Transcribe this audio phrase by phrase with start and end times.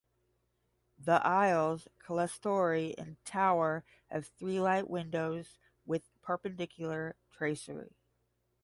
[0.97, 7.95] The aisles, clerestory and tower have three-light windows with Perpendicular tracery.